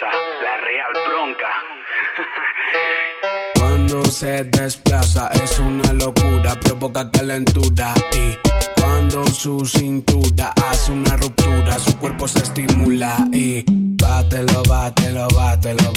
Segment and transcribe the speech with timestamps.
[0.00, 1.48] la Real Bronca.
[3.58, 8.36] Cuando se desplaza es una locura, provoca calentura y
[8.80, 15.92] cuando su cintura hace una ruptura, su cuerpo se estimula y bátelo, bátelo, bátelo,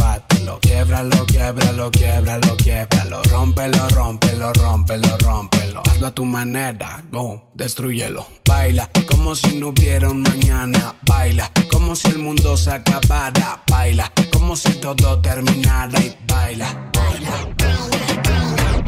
[0.99, 8.89] quiebralo, quiebralo, quiebralo, quiebralo, rómpelo, rómpelo, rómpelo, rómpelo, hazlo a tu manera, go, destruyelo, baila
[9.07, 14.55] como si no hubiera un mañana, baila como si el mundo se acabara, baila como
[14.55, 17.31] si todo terminara y baila, baila,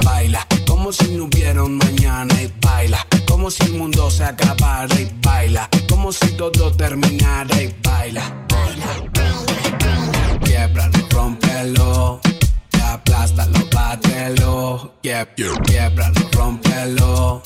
[0.03, 4.93] baila como si no hubiera un mañana y baila como si el mundo se acabara
[4.99, 5.67] y baila.
[5.89, 8.41] Como si todo terminara y baila.
[10.61, 12.21] Quiebralo, rompelo.
[12.83, 14.93] Aplástalo, bátelo.
[15.01, 17.41] Quiebralo, rompelo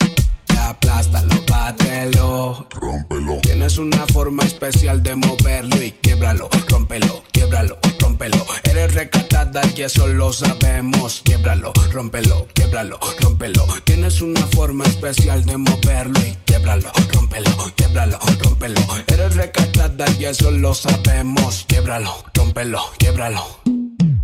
[0.66, 2.68] aplástalo, bátelo.
[2.72, 3.40] Rómpelo.
[3.42, 8.46] Tienes una forma especial de moverlo y quiebralo, rómpelo, quiebralo, rómpelo.
[8.64, 11.22] Eres recatada y eso lo sabemos.
[11.24, 13.66] Quiebralo, rómpelo, quiebralo, rómpelo.
[13.84, 16.36] Tienes una forma especial de moverlo y
[16.66, 18.82] quiebralo, rómpelo, quiebralo, rómpelo.
[19.08, 21.66] Eres recatada y eso lo sabemos.
[21.68, 23.60] Quiebralo, rómpelo, quiebralo.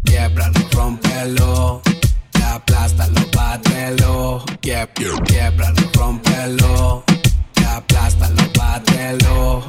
[0.03, 1.81] Quiebralo, rómpelo
[2.43, 7.03] aplástalo, bátelo, quiebralo, rompelo,
[7.69, 9.63] aplástalo, bátelo.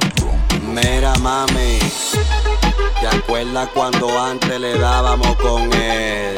[0.73, 1.79] Mira mami,
[2.99, 6.35] ¿te acuerdas cuando antes le dábamos con él?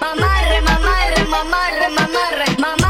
[0.00, 2.85] Mamarre, mamarre, mamarre, mamarre, mamarre,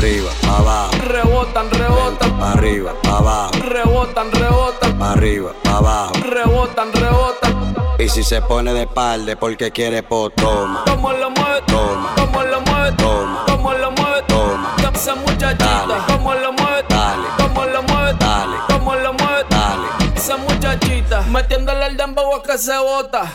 [0.00, 0.92] Arriba, abajo.
[1.08, 2.42] Rebotan, rebotan.
[2.42, 3.52] Arriba, abajo.
[3.52, 5.02] Rebotan, rebotan.
[5.02, 6.12] Arriba, abajo.
[6.26, 7.74] Rebotan, rebotan.
[7.98, 10.84] Y si se pone de espalda porque quiere po, toma.
[10.86, 11.60] ¿Cómo lo mueve?
[11.66, 12.14] Toma.
[12.16, 12.92] ¿Cómo lo mueve?
[12.92, 13.44] Toma.
[13.46, 14.22] ¿Cómo lo mueve?
[14.26, 14.74] Toma.
[14.94, 15.66] Esa muchachita.
[15.66, 15.94] Dale.
[16.06, 16.84] ¿Cómo lo mueve?
[16.88, 17.28] Dale.
[17.36, 18.14] ¿Cómo lo mueve?
[18.18, 18.56] Dale.
[18.70, 19.44] ¿Cómo lo mueve?
[19.50, 19.86] Dale.
[20.16, 21.20] Esa muchachita.
[21.28, 23.30] Metiéndole el dembow a que se bota.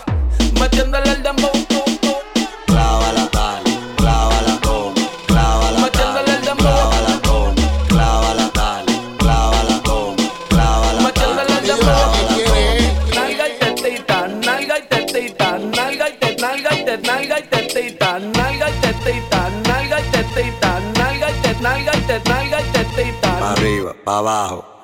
[0.60, 1.52] Metiéndole el dembow.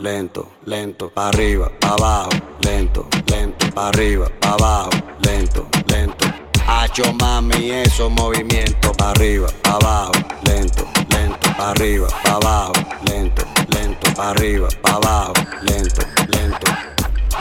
[0.02, 2.30] Lento, lento, pa' arriba, pa' abajo,
[2.62, 4.90] lento, lento, pa' arriba, pa' abajo,
[5.22, 6.26] lento, lento.
[6.68, 10.12] Hacho mami, esos movimientos, pa' arriba, pa' abajo,
[10.44, 12.74] lento, lento, pa' arriba, pa' abajo,
[13.06, 16.72] lento, lento, pa' arriba, pa' abajo, lento, lento.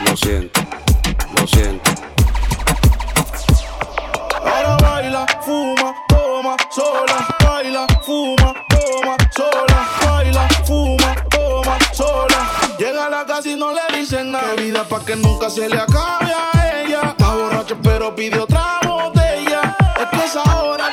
[0.04, 0.60] Lo siento,
[1.38, 1.90] lo siento.
[4.44, 7.26] Ahora baila, fuma, toma, sola.
[7.42, 9.88] Baila, fuma, toma, sola.
[10.04, 10.99] Baila, fuma.
[13.42, 14.54] Y no le dicen nada.
[14.54, 17.00] Bebida pa' que nunca se le acabe a ella.
[17.10, 19.76] Está borracho pero pide otra botella.
[19.98, 20.90] Es que esa hora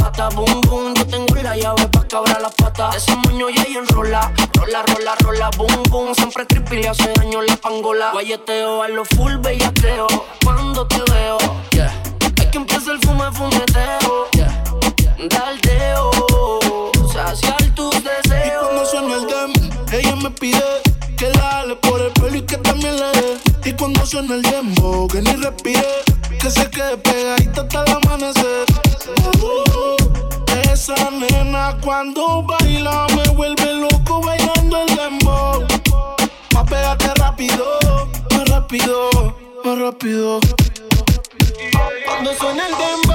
[0.00, 0.94] bata, boom, boom.
[0.94, 2.96] Yo tengo la llave pa' cabrar las patas.
[2.96, 6.14] Ese moño ya ahí enrola, rola, rola, rola, boom, boom.
[6.14, 8.10] Siempre triple y hace daño la pangola.
[8.12, 10.06] Guayeteo a lo full bellacleo,
[10.44, 11.38] cuando te veo,
[11.72, 11.92] yeah.
[12.38, 14.64] Hay que empieza el fume, fumeteo, yeah.
[15.28, 16.10] Daldeo,
[17.12, 18.46] saciar tus deseos.
[18.46, 19.52] Y cuando suena el dem,
[19.92, 20.64] ella me pide
[21.20, 23.38] que la ale por el pelo y que también le dé.
[23.66, 25.84] Y cuando suena el dembo, que ni respire,
[26.40, 28.64] que se quede pegadita hasta el amanecer.
[29.42, 29.96] Uh,
[30.72, 35.66] esa nena cuando baila me vuelve loco bailando el dembow.
[36.54, 37.66] Más pégate rápido,
[38.30, 39.10] más rápido,
[39.62, 40.40] más rápido.
[42.06, 43.09] Cuando suena el dembow,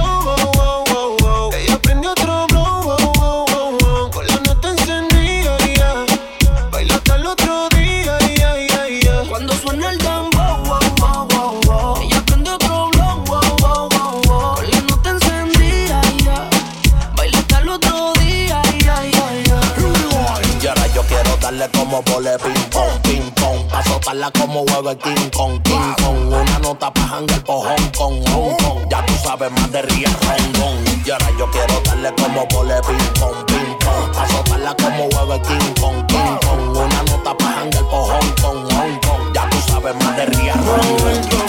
[24.05, 24.13] pong.
[24.13, 26.27] Pa' soltarla como huevo King Kong, King Kong.
[26.27, 28.89] Una nota pa' hangar por Hong Kong, Hong Kong.
[28.89, 30.83] Ya tú sabes más de Ría Rondón.
[31.05, 34.11] Y ahora yo quiero darle como vole ping pong, ping pong.
[34.13, 36.77] Pa' soltarla como huevo King Kong, King Kong.
[36.77, 39.33] Una nota pa' hangar por Hong Kong, Hong Kong.
[39.33, 41.45] Ya tú sabes más de Ría Rondón.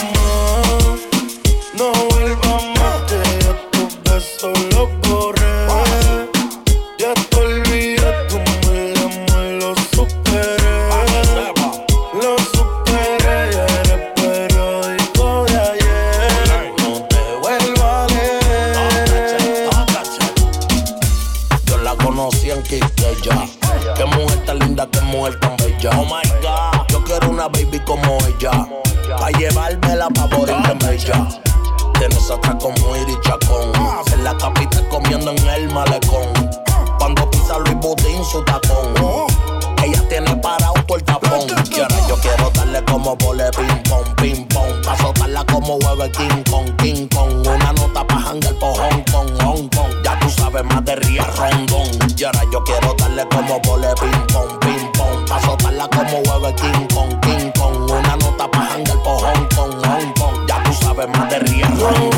[1.78, 2.45] No vuelva más
[24.46, 25.90] tan linda, qué mujer tan bella.
[25.98, 26.86] Oh my god.
[26.88, 28.66] Yo quiero una baby como ella.
[29.18, 31.28] Pa' llevármela pa' morir en bella.
[31.98, 33.72] De nosotras como Iri Chacón.
[34.12, 36.32] En la capital comiendo en el malecón.
[36.98, 38.94] Cuando pisa Luis Butín su tacón.
[39.82, 41.40] Ella tiene parado por el tapón.
[41.70, 44.84] Y ahora yo quiero darle como vole ping pong, ping pong.
[44.84, 47.46] Pa' soltarla como huevo el King Kong, King Kong.
[47.46, 49.92] Una nota pa' hangar por Hong Kong, Hong Kong.
[50.04, 51.88] Ya tú sabes más de Ría Rondón.
[52.16, 54.25] Y ahora yo quiero darle como vole ping
[61.94, 62.15] de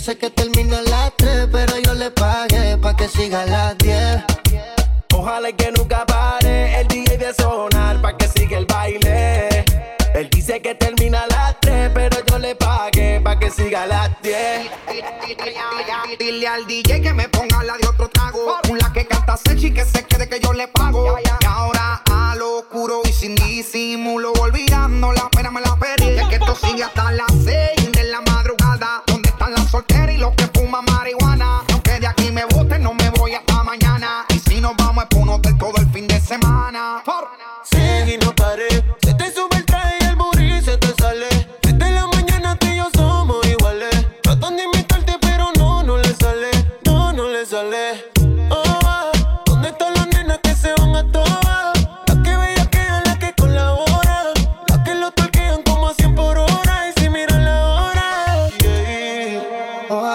[0.00, 3.76] dice que termina a las 3, pero yo le pagué pa' que siga a las
[3.76, 4.24] 10.
[5.12, 9.62] Ojalá que nunca pare el DJ de sonar pa' que siga el baile.
[10.14, 13.86] Él dice que termina a las 3, pero yo le pagué pa' que siga a
[13.88, 14.70] las 10.
[16.18, 18.56] Dile al DJ que me ponga la de otro trago.
[18.70, 21.18] Una que canta sexy que se quede que yo le pago.
[21.18, 26.08] Y ahora a lo oscuro y sin disimulo, olvidando la pena me la pedí.
[26.08, 27.69] Es que esto sigue hasta las 6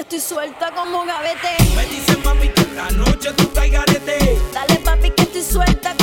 [0.00, 1.56] que estoy suelta como gavete.
[1.76, 3.60] Me dicen mami que esta noche tú estás.
[4.52, 5.99] Dale papi que estoy suelta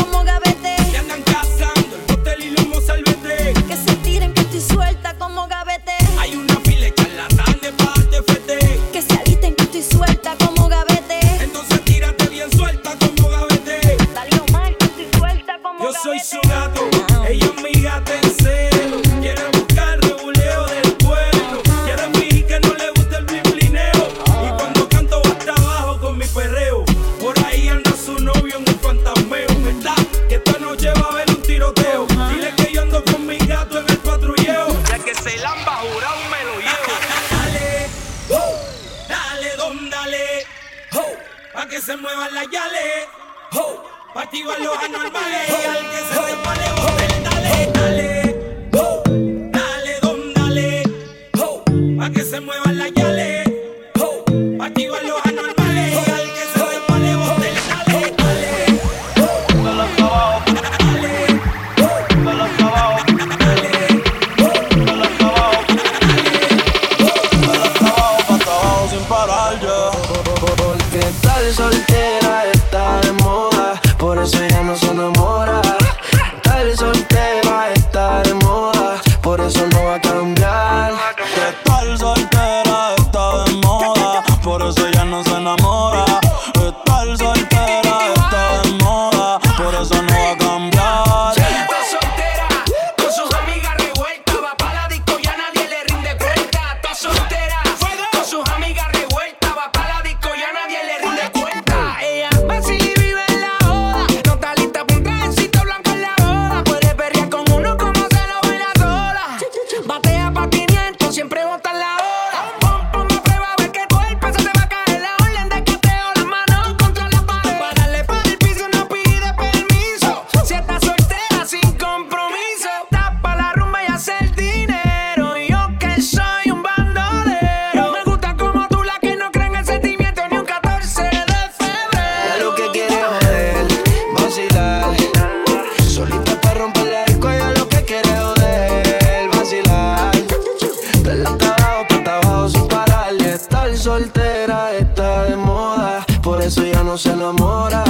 [146.97, 147.83] se enamora.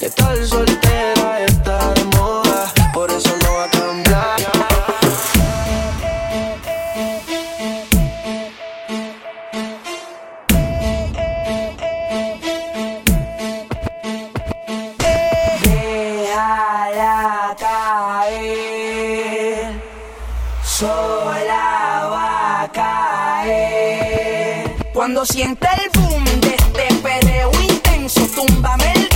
[0.00, 4.40] Estar soltera está de moda, por eso no va a cambiar.
[18.30, 18.62] Caer,
[20.64, 24.70] sola va a caer.
[24.94, 27.50] Cuando sienta el boom de este pereo
[28.10, 29.09] eso, túmbame el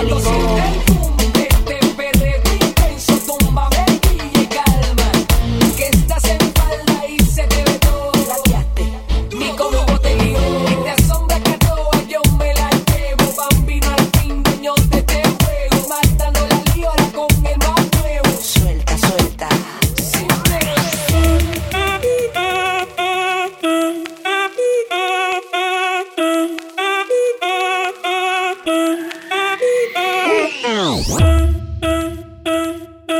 [0.00, 0.29] Feliz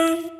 [0.01, 0.40] Bye.